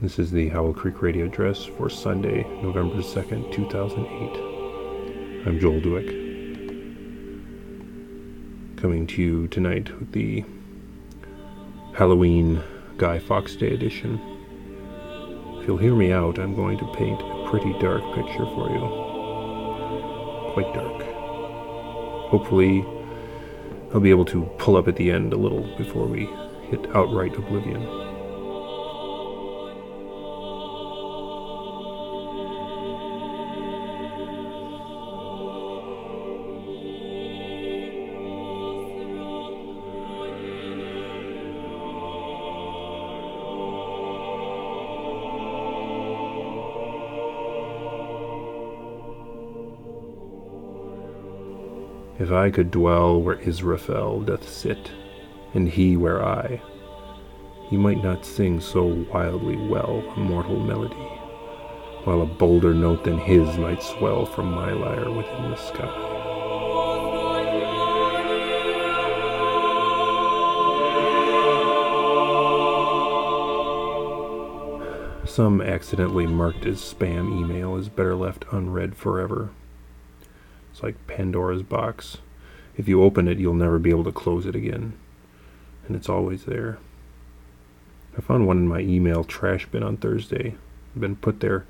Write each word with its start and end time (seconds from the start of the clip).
This 0.00 0.20
is 0.20 0.30
the 0.30 0.48
Howell 0.50 0.74
Creek 0.74 1.02
radio 1.02 1.26
address 1.26 1.64
for 1.64 1.90
Sunday, 1.90 2.44
November 2.62 2.98
2nd, 2.98 3.52
2008. 3.52 5.44
I'm 5.44 5.58
Joel 5.58 5.80
Dueck. 5.80 6.06
Coming 8.76 9.08
to 9.08 9.20
you 9.20 9.48
tonight 9.48 9.90
with 9.98 10.12
the 10.12 10.44
Halloween 11.94 12.62
Guy 12.96 13.18
Fawkes 13.18 13.56
Day 13.56 13.74
edition. 13.74 14.20
If 15.56 15.66
you'll 15.66 15.78
hear 15.78 15.96
me 15.96 16.12
out, 16.12 16.38
I'm 16.38 16.54
going 16.54 16.78
to 16.78 16.86
paint 16.92 17.20
a 17.20 17.48
pretty 17.50 17.72
dark 17.80 18.04
picture 18.14 18.46
for 18.54 18.70
you. 18.70 18.78
Quite 20.52 20.72
dark. 20.74 21.02
Hopefully, 22.30 22.84
I'll 23.92 23.98
be 23.98 24.10
able 24.10 24.26
to 24.26 24.44
pull 24.58 24.76
up 24.76 24.86
at 24.86 24.94
the 24.94 25.10
end 25.10 25.32
a 25.32 25.36
little 25.36 25.66
before 25.76 26.06
we 26.06 26.26
hit 26.70 26.86
outright 26.94 27.34
oblivion. 27.36 28.07
If 52.18 52.32
I 52.32 52.50
could 52.50 52.72
dwell 52.72 53.22
where 53.22 53.38
Israfel 53.38 54.22
doth 54.22 54.48
sit, 54.48 54.90
and 55.54 55.68
he 55.68 55.96
where 55.96 56.20
I, 56.20 56.60
he 57.68 57.76
might 57.76 58.02
not 58.02 58.26
sing 58.26 58.60
so 58.60 59.06
wildly 59.12 59.56
well 59.56 60.02
a 60.16 60.18
mortal 60.18 60.58
melody, 60.58 60.96
while 62.02 62.22
a 62.22 62.26
bolder 62.26 62.74
note 62.74 63.04
than 63.04 63.18
his 63.18 63.56
might 63.56 63.84
swell 63.84 64.26
from 64.26 64.50
my 64.50 64.72
lyre 64.72 65.12
within 65.12 65.50
the 65.50 65.56
sky. 65.56 66.14
Some 75.24 75.60
accidentally 75.60 76.26
marked 76.26 76.66
as 76.66 76.78
spam 76.78 77.30
email 77.40 77.76
is 77.76 77.88
better 77.88 78.16
left 78.16 78.44
unread 78.50 78.96
forever. 78.96 79.50
It's 80.78 80.82
like 80.84 81.08
Pandora's 81.08 81.64
box. 81.64 82.18
If 82.76 82.86
you 82.86 83.02
open 83.02 83.26
it, 83.26 83.38
you'll 83.38 83.52
never 83.52 83.80
be 83.80 83.90
able 83.90 84.04
to 84.04 84.12
close 84.12 84.46
it 84.46 84.54
again. 84.54 84.92
And 85.84 85.96
it's 85.96 86.08
always 86.08 86.44
there. 86.44 86.78
I 88.16 88.20
found 88.20 88.46
one 88.46 88.58
in 88.58 88.68
my 88.68 88.78
email 88.78 89.24
trash 89.24 89.66
bin 89.66 89.82
on 89.82 89.96
Thursday. 89.96 90.54
It'd 90.90 91.00
been 91.00 91.16
put 91.16 91.40
there 91.40 91.66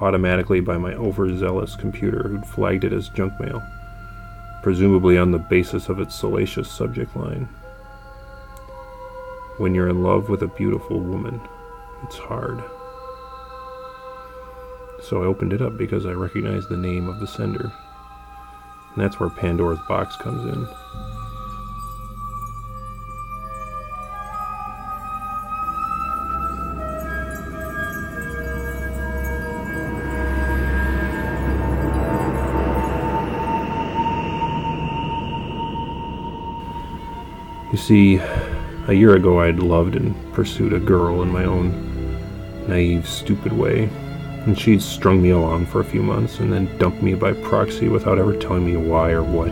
automatically 0.00 0.60
by 0.60 0.78
my 0.78 0.94
overzealous 0.94 1.76
computer 1.76 2.28
who'd 2.28 2.46
flagged 2.46 2.84
it 2.84 2.94
as 2.94 3.10
junk 3.10 3.38
mail, 3.38 3.62
presumably 4.62 5.18
on 5.18 5.32
the 5.32 5.38
basis 5.38 5.90
of 5.90 6.00
its 6.00 6.18
salacious 6.18 6.72
subject 6.72 7.14
line. 7.14 7.46
When 9.58 9.74
you're 9.74 9.90
in 9.90 10.02
love 10.02 10.30
with 10.30 10.42
a 10.42 10.48
beautiful 10.48 10.98
woman, 10.98 11.42
it's 12.04 12.16
hard. 12.16 12.64
So 15.02 15.22
I 15.22 15.26
opened 15.26 15.52
it 15.52 15.60
up 15.60 15.76
because 15.76 16.06
I 16.06 16.12
recognized 16.12 16.70
the 16.70 16.78
name 16.78 17.06
of 17.10 17.20
the 17.20 17.26
sender. 17.26 17.70
And 18.96 19.04
that's 19.04 19.20
where 19.20 19.28
Pandora's 19.28 19.78
box 19.80 20.16
comes 20.16 20.42
in. 20.46 20.66
You 37.70 37.76
see, 37.76 38.16
a 38.88 38.94
year 38.94 39.14
ago 39.14 39.40
I'd 39.40 39.58
loved 39.58 39.94
and 39.94 40.14
pursued 40.32 40.72
a 40.72 40.80
girl 40.80 41.20
in 41.20 41.28
my 41.28 41.44
own 41.44 42.66
naive, 42.66 43.06
stupid 43.06 43.52
way 43.52 43.90
and 44.46 44.58
she'd 44.58 44.80
strung 44.80 45.20
me 45.20 45.30
along 45.30 45.66
for 45.66 45.80
a 45.80 45.84
few 45.84 46.02
months 46.02 46.38
and 46.38 46.52
then 46.52 46.78
dumped 46.78 47.02
me 47.02 47.14
by 47.14 47.32
proxy 47.32 47.88
without 47.88 48.18
ever 48.18 48.36
telling 48.36 48.64
me 48.64 48.76
why 48.76 49.10
or 49.10 49.22
what. 49.22 49.50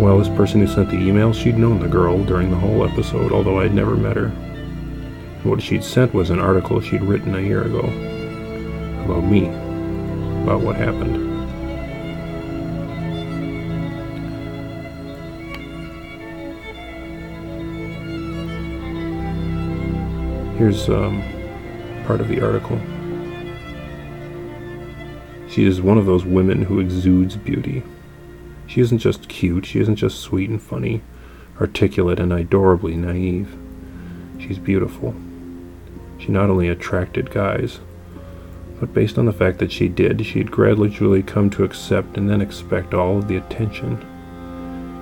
Well, 0.00 0.18
this 0.18 0.28
person 0.28 0.60
who 0.60 0.66
sent 0.66 0.90
the 0.90 0.98
email, 0.98 1.32
she'd 1.32 1.56
known 1.56 1.78
the 1.78 1.88
girl 1.88 2.22
during 2.24 2.50
the 2.50 2.56
whole 2.56 2.84
episode, 2.84 3.32
although 3.32 3.60
I'd 3.60 3.72
never 3.72 3.96
met 3.96 4.16
her. 4.16 4.28
what 5.44 5.62
she'd 5.62 5.84
sent 5.84 6.12
was 6.12 6.30
an 6.30 6.40
article 6.40 6.80
she'd 6.80 7.02
written 7.02 7.36
a 7.36 7.40
year 7.40 7.62
ago 7.62 7.80
about 9.04 9.22
me, 9.22 9.46
about 10.42 10.60
what 10.60 10.74
happened. 10.74 11.22
Here's 20.58 20.88
um, 20.88 21.22
part 22.06 22.20
of 22.20 22.28
the 22.28 22.40
article. 22.40 22.80
She 25.56 25.64
is 25.64 25.80
one 25.80 25.96
of 25.96 26.04
those 26.04 26.26
women 26.26 26.60
who 26.60 26.80
exudes 26.80 27.34
beauty. 27.34 27.82
She 28.66 28.82
isn't 28.82 28.98
just 28.98 29.26
cute, 29.30 29.64
she 29.64 29.80
isn't 29.80 29.96
just 29.96 30.20
sweet 30.20 30.50
and 30.50 30.60
funny, 30.60 31.00
articulate 31.58 32.20
and 32.20 32.30
adorably 32.30 32.94
naive. 32.94 33.56
She's 34.38 34.58
beautiful. 34.58 35.14
She 36.18 36.28
not 36.28 36.50
only 36.50 36.68
attracted 36.68 37.30
guys, 37.30 37.80
but 38.78 38.92
based 38.92 39.16
on 39.16 39.24
the 39.24 39.32
fact 39.32 39.58
that 39.60 39.72
she 39.72 39.88
did, 39.88 40.26
she'd 40.26 40.50
gradually 40.50 41.22
come 41.22 41.48
to 41.48 41.64
accept 41.64 42.18
and 42.18 42.28
then 42.28 42.42
expect 42.42 42.92
all 42.92 43.16
of 43.16 43.26
the 43.26 43.38
attention. 43.38 43.96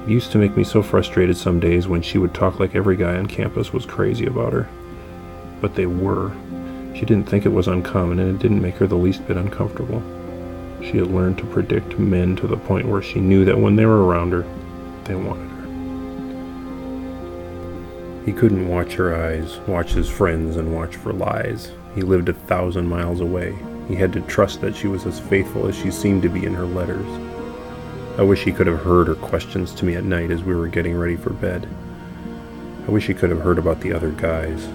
It 0.06 0.12
used 0.12 0.30
to 0.30 0.38
make 0.38 0.56
me 0.56 0.62
so 0.62 0.84
frustrated 0.84 1.36
some 1.36 1.58
days 1.58 1.88
when 1.88 2.00
she 2.00 2.18
would 2.18 2.32
talk 2.32 2.60
like 2.60 2.76
every 2.76 2.94
guy 2.94 3.16
on 3.16 3.26
campus 3.26 3.72
was 3.72 3.86
crazy 3.86 4.26
about 4.26 4.52
her. 4.52 4.68
But 5.60 5.74
they 5.74 5.86
were. 5.86 6.30
She 6.94 7.04
didn't 7.04 7.28
think 7.28 7.44
it 7.44 7.52
was 7.52 7.66
uncommon, 7.66 8.20
and 8.20 8.36
it 8.36 8.40
didn't 8.40 8.62
make 8.62 8.76
her 8.76 8.86
the 8.86 8.94
least 8.94 9.26
bit 9.26 9.36
uncomfortable. 9.36 10.00
She 10.84 10.98
had 10.98 11.06
learned 11.08 11.38
to 11.38 11.46
predict 11.46 11.98
men 11.98 12.36
to 12.36 12.46
the 12.46 12.56
point 12.56 12.86
where 12.86 13.02
she 13.02 13.18
knew 13.18 13.44
that 13.46 13.58
when 13.58 13.74
they 13.74 13.86
were 13.86 14.04
around 14.04 14.32
her, 14.32 14.44
they 15.04 15.14
wanted 15.14 15.48
her. 15.48 15.54
He 18.26 18.32
couldn't 18.32 18.68
watch 18.68 18.94
her 18.94 19.14
eyes, 19.14 19.58
watch 19.66 19.92
his 19.92 20.08
friends, 20.08 20.56
and 20.56 20.74
watch 20.74 20.96
for 20.96 21.12
lies. 21.12 21.72
He 21.94 22.02
lived 22.02 22.28
a 22.28 22.34
thousand 22.34 22.88
miles 22.88 23.20
away. 23.20 23.56
He 23.88 23.94
had 23.94 24.12
to 24.12 24.20
trust 24.22 24.60
that 24.60 24.76
she 24.76 24.86
was 24.86 25.06
as 25.06 25.20
faithful 25.20 25.66
as 25.66 25.76
she 25.76 25.90
seemed 25.90 26.22
to 26.22 26.28
be 26.28 26.44
in 26.44 26.54
her 26.54 26.66
letters. 26.66 27.06
I 28.18 28.22
wish 28.22 28.44
he 28.44 28.52
could 28.52 28.66
have 28.66 28.82
heard 28.82 29.08
her 29.08 29.14
questions 29.14 29.74
to 29.74 29.84
me 29.84 29.96
at 29.96 30.04
night 30.04 30.30
as 30.30 30.42
we 30.42 30.54
were 30.54 30.68
getting 30.68 30.96
ready 30.96 31.16
for 31.16 31.30
bed. 31.30 31.68
I 32.86 32.90
wish 32.90 33.06
he 33.06 33.14
could 33.14 33.30
have 33.30 33.40
heard 33.40 33.58
about 33.58 33.80
the 33.80 33.92
other 33.92 34.10
guys, 34.10 34.68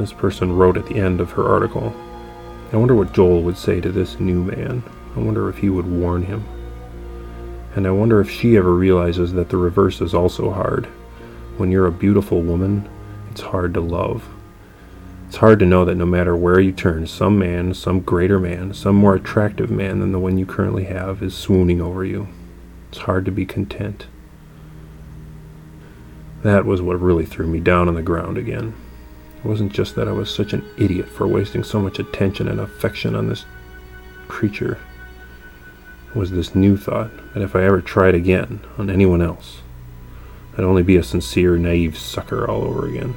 this 0.00 0.12
person 0.12 0.56
wrote 0.56 0.76
at 0.76 0.86
the 0.86 0.96
end 0.96 1.20
of 1.20 1.32
her 1.32 1.46
article. 1.46 1.94
I 2.72 2.76
wonder 2.76 2.94
what 2.94 3.12
Joel 3.12 3.42
would 3.42 3.58
say 3.58 3.80
to 3.80 3.92
this 3.92 4.18
new 4.18 4.42
man. 4.42 4.82
I 5.14 5.20
wonder 5.20 5.48
if 5.48 5.58
he 5.58 5.68
would 5.68 5.86
warn 5.86 6.22
him. 6.22 6.44
And 7.76 7.86
I 7.86 7.90
wonder 7.90 8.20
if 8.20 8.30
she 8.30 8.56
ever 8.56 8.74
realizes 8.74 9.32
that 9.34 9.48
the 9.48 9.56
reverse 9.56 10.00
is 10.00 10.14
also 10.14 10.50
hard. 10.50 10.86
When 11.56 11.70
you're 11.70 11.86
a 11.86 11.92
beautiful 11.92 12.42
woman, 12.42 12.88
it's 13.30 13.40
hard 13.40 13.74
to 13.74 13.80
love. 13.80 14.28
It's 15.28 15.36
hard 15.36 15.58
to 15.60 15.66
know 15.66 15.84
that 15.84 15.94
no 15.94 16.06
matter 16.06 16.36
where 16.36 16.58
you 16.58 16.72
turn, 16.72 17.06
some 17.06 17.38
man, 17.38 17.74
some 17.74 18.00
greater 18.00 18.40
man, 18.40 18.74
some 18.74 18.96
more 18.96 19.14
attractive 19.14 19.70
man 19.70 20.00
than 20.00 20.10
the 20.10 20.18
one 20.18 20.38
you 20.38 20.46
currently 20.46 20.84
have 20.84 21.22
is 21.22 21.36
swooning 21.36 21.80
over 21.80 22.04
you. 22.04 22.26
It's 22.88 22.98
hard 22.98 23.24
to 23.26 23.30
be 23.30 23.46
content. 23.46 24.06
That 26.42 26.64
was 26.64 26.80
what 26.82 27.00
really 27.00 27.26
threw 27.26 27.46
me 27.46 27.60
down 27.60 27.86
on 27.86 27.94
the 27.94 28.02
ground 28.02 28.38
again. 28.38 28.74
It 29.42 29.48
wasn't 29.48 29.72
just 29.72 29.94
that 29.94 30.06
I 30.06 30.12
was 30.12 30.32
such 30.32 30.52
an 30.52 30.62
idiot 30.76 31.08
for 31.08 31.26
wasting 31.26 31.64
so 31.64 31.80
much 31.80 31.98
attention 31.98 32.46
and 32.46 32.60
affection 32.60 33.14
on 33.14 33.28
this 33.28 33.46
creature. 34.28 34.78
It 36.10 36.16
was 36.16 36.30
this 36.30 36.54
new 36.54 36.76
thought 36.76 37.10
that 37.32 37.42
if 37.42 37.56
I 37.56 37.64
ever 37.64 37.80
tried 37.80 38.14
again 38.14 38.60
on 38.76 38.90
anyone 38.90 39.22
else, 39.22 39.62
I'd 40.58 40.64
only 40.64 40.82
be 40.82 40.96
a 40.96 41.02
sincere, 41.02 41.56
naive 41.56 41.96
sucker 41.96 42.50
all 42.50 42.64
over 42.64 42.86
again. 42.86 43.14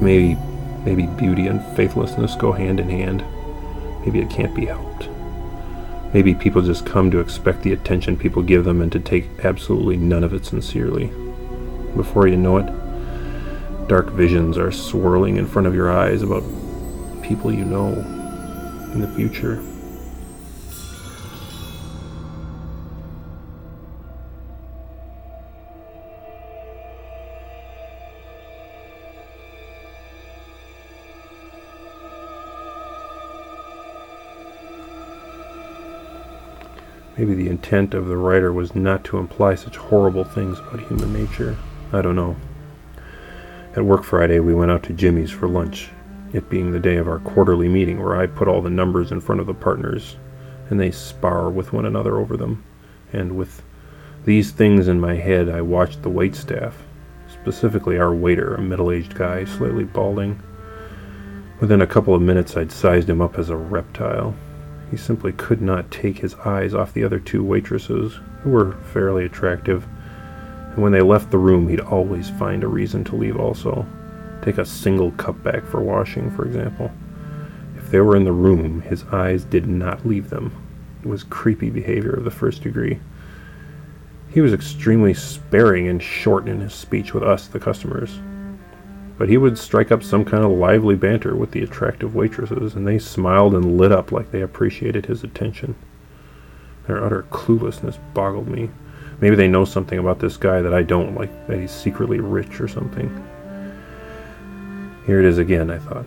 Maybe, 0.00 0.36
maybe 0.84 1.06
beauty 1.06 1.46
and 1.46 1.62
faithlessness 1.76 2.34
go 2.34 2.50
hand 2.50 2.80
in 2.80 2.88
hand. 2.88 3.24
Maybe 4.04 4.20
it 4.20 4.30
can't 4.30 4.54
be 4.54 4.66
helped. 4.66 5.08
Maybe 6.12 6.34
people 6.34 6.62
just 6.62 6.86
come 6.86 7.10
to 7.10 7.20
expect 7.20 7.62
the 7.62 7.72
attention 7.72 8.16
people 8.16 8.42
give 8.42 8.64
them 8.64 8.80
and 8.80 8.90
to 8.92 8.98
take 8.98 9.28
absolutely 9.44 9.96
none 9.96 10.24
of 10.24 10.32
it 10.32 10.46
sincerely. 10.46 11.12
Before 11.94 12.26
you 12.26 12.36
know 12.36 12.56
it, 12.56 12.72
Dark 13.88 14.10
visions 14.10 14.58
are 14.58 14.72
swirling 14.72 15.36
in 15.36 15.46
front 15.46 15.68
of 15.68 15.74
your 15.74 15.92
eyes 15.92 16.22
about 16.22 16.42
people 17.22 17.52
you 17.52 17.64
know 17.64 17.92
in 18.92 19.00
the 19.00 19.08
future. 19.14 19.62
Maybe 37.16 37.34
the 37.34 37.48
intent 37.48 37.94
of 37.94 38.08
the 38.08 38.16
writer 38.16 38.52
was 38.52 38.74
not 38.74 39.04
to 39.04 39.18
imply 39.18 39.54
such 39.54 39.76
horrible 39.76 40.24
things 40.24 40.58
about 40.58 40.80
human 40.80 41.12
nature. 41.12 41.56
I 41.92 42.02
don't 42.02 42.16
know. 42.16 42.36
At 43.76 43.84
work 43.84 44.04
Friday, 44.04 44.40
we 44.40 44.54
went 44.54 44.70
out 44.70 44.82
to 44.84 44.94
Jimmy's 44.94 45.30
for 45.30 45.46
lunch, 45.46 45.90
it 46.32 46.48
being 46.48 46.72
the 46.72 46.80
day 46.80 46.96
of 46.96 47.06
our 47.06 47.18
quarterly 47.18 47.68
meeting 47.68 48.02
where 48.02 48.16
I 48.16 48.26
put 48.26 48.48
all 48.48 48.62
the 48.62 48.70
numbers 48.70 49.12
in 49.12 49.20
front 49.20 49.38
of 49.38 49.46
the 49.46 49.52
partners 49.52 50.16
and 50.70 50.80
they 50.80 50.90
spar 50.90 51.50
with 51.50 51.74
one 51.74 51.84
another 51.84 52.16
over 52.16 52.38
them. 52.38 52.64
And 53.12 53.36
with 53.36 53.62
these 54.24 54.50
things 54.50 54.88
in 54.88 54.98
my 54.98 55.14
head, 55.14 55.50
I 55.50 55.60
watched 55.60 56.00
the 56.00 56.08
wait 56.08 56.34
staff, 56.34 56.84
specifically 57.30 57.98
our 57.98 58.14
waiter, 58.14 58.54
a 58.54 58.62
middle 58.62 58.90
aged 58.90 59.14
guy, 59.14 59.44
slightly 59.44 59.84
balding. 59.84 60.40
Within 61.60 61.82
a 61.82 61.86
couple 61.86 62.14
of 62.14 62.22
minutes, 62.22 62.56
I'd 62.56 62.72
sized 62.72 63.10
him 63.10 63.20
up 63.20 63.38
as 63.38 63.50
a 63.50 63.56
reptile. 63.56 64.34
He 64.90 64.96
simply 64.96 65.32
could 65.32 65.60
not 65.60 65.90
take 65.90 66.16
his 66.16 66.34
eyes 66.46 66.72
off 66.72 66.94
the 66.94 67.04
other 67.04 67.20
two 67.20 67.44
waitresses, 67.44 68.18
who 68.40 68.50
were 68.52 68.72
fairly 68.94 69.26
attractive, 69.26 69.86
and 70.76 70.82
when 70.82 70.92
they 70.92 71.00
left 71.00 71.30
the 71.30 71.38
room, 71.38 71.68
he'd 71.68 71.80
always 71.80 72.28
find 72.28 72.62
a 72.62 72.68
reason 72.68 73.02
to 73.04 73.16
leave 73.16 73.38
also. 73.38 73.86
Take 74.42 74.58
a 74.58 74.66
single 74.66 75.10
cup 75.12 75.42
back 75.42 75.64
for 75.64 75.80
washing, 75.82 76.30
for 76.30 76.44
example. 76.44 76.92
If 77.76 77.90
they 77.90 78.00
were 78.00 78.14
in 78.14 78.24
the 78.24 78.32
room, 78.32 78.82
his 78.82 79.02
eyes 79.04 79.42
did 79.44 79.66
not 79.66 80.06
leave 80.06 80.28
them. 80.28 80.54
It 81.02 81.08
was 81.08 81.24
creepy 81.24 81.70
behavior 81.70 82.10
of 82.10 82.24
the 82.24 82.30
first 82.30 82.62
degree. 82.62 83.00
He 84.28 84.42
was 84.42 84.52
extremely 84.52 85.14
sparing 85.14 85.88
and 85.88 86.02
short 86.02 86.46
in 86.46 86.60
his 86.60 86.74
speech 86.74 87.14
with 87.14 87.22
us, 87.22 87.46
the 87.46 87.58
customers. 87.58 88.18
But 89.16 89.30
he 89.30 89.38
would 89.38 89.56
strike 89.56 89.90
up 89.90 90.02
some 90.02 90.26
kind 90.26 90.44
of 90.44 90.50
lively 90.50 90.94
banter 90.94 91.34
with 91.34 91.52
the 91.52 91.62
attractive 91.62 92.14
waitresses, 92.14 92.74
and 92.74 92.86
they 92.86 92.98
smiled 92.98 93.54
and 93.54 93.78
lit 93.78 93.92
up 93.92 94.12
like 94.12 94.30
they 94.30 94.42
appreciated 94.42 95.06
his 95.06 95.24
attention. 95.24 95.74
Their 96.86 97.02
utter 97.02 97.22
cluelessness 97.30 97.98
boggled 98.12 98.48
me. 98.48 98.68
Maybe 99.20 99.36
they 99.36 99.48
know 99.48 99.64
something 99.64 99.98
about 99.98 100.18
this 100.18 100.36
guy 100.36 100.60
that 100.60 100.74
I 100.74 100.82
don't, 100.82 101.14
like 101.14 101.46
that 101.46 101.58
he's 101.58 101.70
secretly 101.70 102.20
rich 102.20 102.60
or 102.60 102.68
something. 102.68 103.08
Here 105.06 105.20
it 105.20 105.24
is 105.24 105.38
again, 105.38 105.70
I 105.70 105.78
thought. 105.78 106.04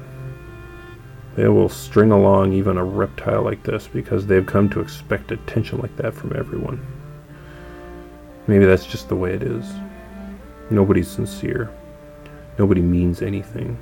They 1.36 1.48
will 1.48 1.70
string 1.70 2.12
along 2.12 2.54
even 2.54 2.78
a 2.78 2.84
reptile 2.84 3.44
like 3.44 3.64
this 3.64 3.88
because 3.88 4.28
they've 4.28 4.46
come 4.46 4.70
to 4.72 4.82
expect 4.82 5.32
attention 5.32 5.80
like 5.80 5.96
that 5.96 6.14
from 6.14 6.36
everyone. 6.36 6.86
Maybe 8.48 8.66
that's 8.66 8.86
just 8.86 9.10
the 9.10 9.16
way 9.16 9.34
it 9.34 9.44
is. 9.44 9.66
Nobody's 10.70 11.10
sincere. 11.10 11.72
Nobody 12.58 12.82
means 12.82 13.22
anything. 13.22 13.78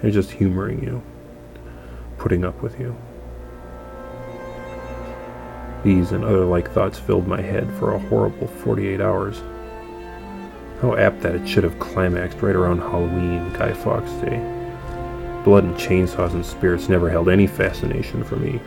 They're 0.00 0.10
just 0.10 0.32
humoring 0.32 0.82
you, 0.82 1.02
putting 2.18 2.44
up 2.44 2.60
with 2.60 2.78
you. 2.80 2.96
These 5.84 6.12
and 6.12 6.24
other 6.24 6.44
like 6.44 6.70
thoughts 6.70 6.98
filled 6.98 7.26
my 7.26 7.40
head 7.40 7.70
for 7.78 7.94
a 7.94 7.98
horrible 7.98 8.46
48 8.46 9.00
hours. 9.00 9.42
How 10.80 10.96
apt 10.96 11.20
that 11.22 11.34
it 11.34 11.48
should 11.48 11.64
have 11.64 11.78
climaxed 11.78 12.42
right 12.42 12.56
around 12.56 12.80
Halloween, 12.80 13.52
Guy 13.52 13.72
Fawkes 13.72 14.10
Day. 14.22 14.38
Blood 15.44 15.64
and 15.64 15.76
chainsaws 15.76 16.32
and 16.32 16.44
spirits 16.44 16.88
never 16.88 17.08
held 17.08 17.28
any 17.28 17.46
fascination 17.46 18.24
for 18.24 18.36
me. 18.36 18.60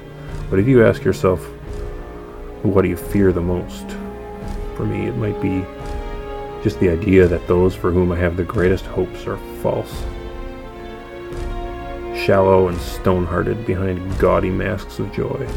But 0.50 0.60
if 0.60 0.68
you 0.68 0.86
ask 0.86 1.04
yourself, 1.04 1.44
what 2.64 2.82
do 2.84 2.90
you 2.90 2.98
fear 2.98 3.32
the 3.32 3.42
most? 3.42 3.86
For 4.76 4.86
me, 4.86 5.08
it 5.08 5.16
might 5.16 5.42
be 5.42 5.66
just 6.64 6.80
the 6.80 6.90
idea 6.90 7.28
that 7.28 7.48
those 7.48 7.76
for 7.76 7.92
whom 7.92 8.12
I 8.12 8.18
have 8.18 8.38
the 8.38 8.44
greatest 8.44 8.86
hopes 8.86 9.28
are 9.28 9.38
false. 9.62 9.94
Shallow 12.18 12.70
and 12.70 12.80
stone 12.80 13.26
hearted 13.26 13.66
behind 13.66 14.20
gaudy 14.20 14.50
masks 14.50 15.00
of 15.00 15.12
joy 15.14 15.48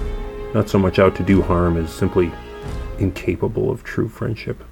not 0.55 0.69
so 0.69 0.79
much 0.79 0.99
out 0.99 1.15
to 1.17 1.23
do 1.23 1.43
harm 1.43 1.77
as 1.77 1.93
simply 1.93 2.31
incapable 2.99 3.71
of 3.71 3.83
true 3.83 4.09
friendship. 4.09 4.63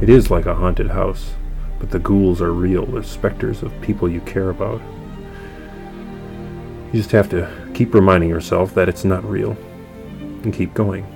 It 0.00 0.08
is 0.08 0.30
like 0.30 0.46
a 0.46 0.54
haunted 0.54 0.90
house, 0.90 1.34
but 1.78 1.90
the 1.90 1.98
ghouls 1.98 2.40
are 2.40 2.52
real. 2.52 2.86
They're 2.86 3.02
specters 3.02 3.62
of 3.62 3.72
people 3.80 4.08
you 4.08 4.20
care 4.22 4.50
about. 4.50 4.80
You 6.92 7.00
just 7.00 7.12
have 7.12 7.28
to 7.30 7.50
keep 7.74 7.94
reminding 7.94 8.28
yourself 8.28 8.74
that 8.74 8.88
it's 8.88 9.04
not 9.04 9.24
real 9.24 9.56
and 10.42 10.52
keep 10.52 10.74
going, 10.74 11.06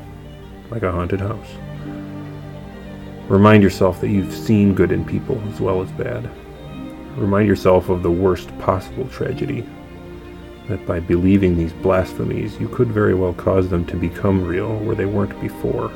like 0.71 0.83
a 0.83 0.91
haunted 0.91 1.21
house. 1.21 1.49
Remind 3.29 3.63
yourself 3.63 4.01
that 4.01 4.09
you've 4.09 4.33
seen 4.33 4.75
good 4.75 4.91
in 4.91 5.05
people 5.05 5.41
as 5.53 5.61
well 5.61 5.83
as 5.83 5.91
bad. 5.93 6.29
Remind 7.17 7.47
yourself 7.47 7.89
of 7.91 8.03
the 8.03 8.11
worst 8.11 8.57
possible 8.59 9.07
tragedy 9.09 9.67
that 10.69 10.87
by 10.87 11.01
believing 11.01 11.57
these 11.57 11.73
blasphemies 11.73 12.59
you 12.61 12.69
could 12.69 12.89
very 12.89 13.15
well 13.15 13.33
cause 13.35 13.69
them 13.69 13.85
to 13.87 13.97
become 13.97 14.45
real 14.45 14.77
where 14.79 14.95
they 14.95 15.07
weren't 15.07 15.41
before. 15.41 15.91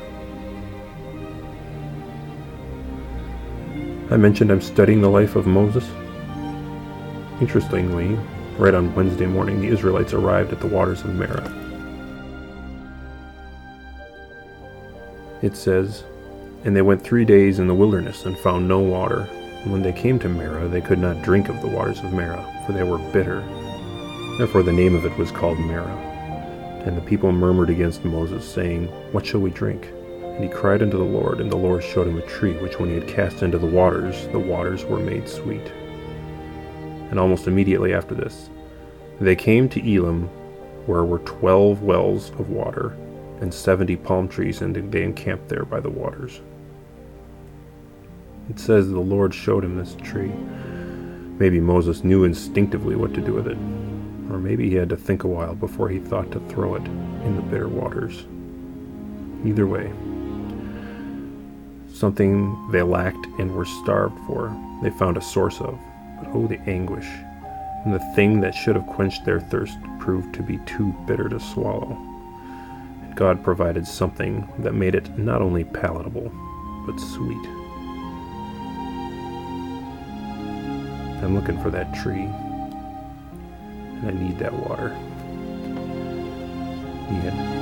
I 4.11 4.17
mentioned 4.17 4.51
I'm 4.51 4.61
studying 4.61 5.01
the 5.01 5.09
life 5.09 5.35
of 5.35 5.47
Moses. 5.47 5.89
Interestingly, 7.41 8.17
right 8.57 8.73
on 8.73 8.93
Wednesday 8.93 9.25
morning, 9.25 9.61
the 9.61 9.69
Israelites 9.69 10.13
arrived 10.13 10.51
at 10.51 10.59
the 10.59 10.67
waters 10.67 11.01
of 11.01 11.15
Marah. 11.15 11.59
It 15.41 15.57
says, 15.57 16.03
And 16.63 16.75
they 16.75 16.81
went 16.81 17.03
three 17.03 17.25
days 17.25 17.59
in 17.59 17.67
the 17.67 17.73
wilderness 17.73 18.25
and 18.25 18.37
found 18.37 18.67
no 18.67 18.79
water. 18.79 19.27
And 19.63 19.71
when 19.71 19.81
they 19.81 19.93
came 19.93 20.19
to 20.19 20.29
Marah, 20.29 20.67
they 20.67 20.81
could 20.81 20.99
not 20.99 21.21
drink 21.21 21.49
of 21.49 21.61
the 21.61 21.67
waters 21.67 21.99
of 21.99 22.13
Marah, 22.13 22.45
for 22.65 22.73
they 22.73 22.83
were 22.83 22.99
bitter. 23.11 23.43
Therefore 24.37 24.63
the 24.63 24.73
name 24.73 24.95
of 24.95 25.05
it 25.05 25.15
was 25.17 25.31
called 25.31 25.59
Marah. 25.59 26.11
And 26.85 26.97
the 26.97 27.01
people 27.01 27.31
murmured 27.31 27.69
against 27.69 28.03
Moses, 28.03 28.43
saying, 28.43 28.87
What 29.11 29.25
shall 29.25 29.39
we 29.39 29.51
drink? 29.51 29.87
And 30.23 30.43
he 30.43 30.49
cried 30.49 30.81
unto 30.81 30.97
the 30.97 31.03
Lord, 31.03 31.39
and 31.39 31.51
the 31.51 31.55
Lord 31.55 31.83
showed 31.83 32.07
him 32.07 32.17
a 32.17 32.25
tree, 32.25 32.57
which 32.57 32.79
when 32.79 32.89
he 32.89 32.95
had 32.95 33.07
cast 33.07 33.43
into 33.43 33.59
the 33.59 33.67
waters, 33.67 34.27
the 34.29 34.39
waters 34.39 34.83
were 34.83 34.99
made 34.99 35.29
sweet. 35.29 35.71
And 37.11 37.19
almost 37.19 37.45
immediately 37.45 37.93
after 37.93 38.15
this, 38.15 38.49
they 39.21 39.35
came 39.35 39.69
to 39.69 39.79
Elim, 39.79 40.23
where 40.87 41.05
were 41.05 41.19
twelve 41.19 41.83
wells 41.83 42.31
of 42.31 42.49
water, 42.49 42.97
and 43.39 43.53
seventy 43.53 43.95
palm 43.95 44.27
trees, 44.27 44.61
and 44.61 44.75
they 44.91 45.03
encamped 45.03 45.47
there 45.47 45.65
by 45.65 45.79
the 45.79 45.91
waters. 45.91 46.41
It 48.49 48.59
says 48.59 48.89
the 48.89 48.99
Lord 48.99 49.33
showed 49.33 49.63
him 49.63 49.77
this 49.77 49.95
tree. 50.01 50.33
Maybe 51.37 51.59
Moses 51.59 52.03
knew 52.03 52.23
instinctively 52.23 52.95
what 52.95 53.13
to 53.13 53.21
do 53.21 53.33
with 53.33 53.47
it. 53.47 53.57
Or 54.29 54.37
maybe 54.37 54.69
he 54.69 54.75
had 54.75 54.89
to 54.89 54.97
think 54.97 55.23
a 55.23 55.27
while 55.27 55.55
before 55.55 55.89
he 55.89 55.99
thought 55.99 56.31
to 56.31 56.39
throw 56.49 56.75
it 56.75 56.85
in 56.85 57.35
the 57.35 57.41
bitter 57.41 57.67
waters. 57.67 58.25
Either 59.45 59.67
way, 59.67 59.91
something 61.93 62.71
they 62.71 62.81
lacked 62.81 63.25
and 63.39 63.53
were 63.53 63.65
starved 63.65 64.17
for, 64.25 64.55
they 64.81 64.89
found 64.91 65.17
a 65.17 65.21
source 65.21 65.59
of. 65.61 65.79
But 66.19 66.29
oh, 66.33 66.47
the 66.47 66.59
anguish. 66.61 67.07
And 67.85 67.93
the 67.93 68.13
thing 68.15 68.39
that 68.41 68.55
should 68.55 68.75
have 68.75 68.87
quenched 68.87 69.25
their 69.25 69.41
thirst 69.41 69.77
proved 69.99 70.33
to 70.35 70.43
be 70.43 70.57
too 70.65 70.93
bitter 71.05 71.27
to 71.27 71.39
swallow. 71.39 71.97
And 73.01 73.15
God 73.15 73.43
provided 73.43 73.85
something 73.85 74.47
that 74.59 74.73
made 74.73 74.95
it 74.95 75.17
not 75.17 75.41
only 75.41 75.65
palatable, 75.65 76.31
but 76.85 76.99
sweet. 76.99 77.45
I'm 81.23 81.35
looking 81.35 81.61
for 81.61 81.69
that 81.69 81.93
tree. 81.93 82.29
I 84.05 84.11
need 84.11 84.37
that 84.39 84.53
water. 84.53 84.91
End. 87.09 87.52